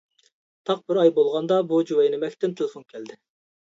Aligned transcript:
تاق 0.69 0.81
بىر 0.87 1.01
ئاي 1.03 1.13
بولغاندا 1.19 1.61
بۇ 1.73 1.85
«جۇۋاينىمەك» 1.93 2.43
تىن 2.43 2.61
تېلېفون 2.61 2.93
كەلدى. 2.93 3.25